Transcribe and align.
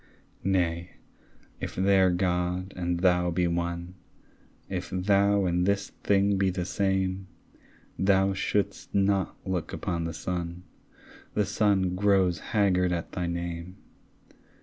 Nay, 0.43 0.93
if 1.59 1.75
their 1.75 2.09
God 2.09 2.73
and 2.75 3.01
thou 3.01 3.29
be 3.29 3.45
one, 3.45 3.93
If 4.67 4.89
thou 4.89 5.45
and 5.45 5.67
this 5.67 5.91
thing 6.03 6.39
be 6.39 6.49
the 6.49 6.65
same, 6.65 7.27
Thou 7.99 8.33
shouldst 8.33 8.95
not 8.95 9.37
look 9.45 9.73
upon 9.73 10.05
the 10.05 10.13
sun; 10.15 10.63
The 11.35 11.45
sun 11.45 11.93
grows 11.93 12.39
haggard 12.39 12.91
at 12.91 13.11
thy 13.11 13.27
name. 13.27 13.77